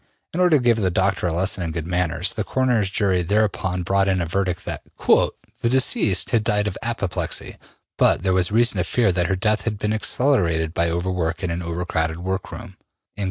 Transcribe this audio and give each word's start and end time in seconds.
''In 0.33 0.39
order 0.39 0.57
to 0.57 0.63
give 0.63 0.77
the 0.77 0.89
doctor 0.89 1.27
a 1.27 1.31
lesson 1.31 1.61
in 1.61 1.71
good 1.73 1.85
manners, 1.85 2.33
the 2.33 2.43
coroner's 2.43 2.89
jury 2.89 3.21
thereupon 3.21 3.83
brought 3.83 4.07
in 4.07 4.19
a 4.19 4.25
verdict 4.25 4.65
that 4.65 4.81
``the 4.97 5.31
deceased 5.69 6.31
had 6.31 6.43
died 6.43 6.65
of 6.65 6.75
apoplexy, 6.81 7.57
but 7.99 8.23
there 8.23 8.33
was 8.33 8.51
reason 8.51 8.77
to 8.77 8.83
fear 8.83 9.11
that 9.11 9.27
her 9.27 9.35
death 9.35 9.61
had 9.61 9.77
been 9.77 9.93
accelerated 9.93 10.73
by 10.73 10.89
over 10.89 11.11
work 11.11 11.43
in 11.43 11.51
an 11.51 11.61
over 11.61 11.85
crowded 11.85 12.17
workroom, 12.17 12.77
&c.'' 13.15 13.19